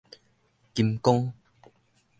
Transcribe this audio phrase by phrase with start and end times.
[0.73, 1.35] 金剛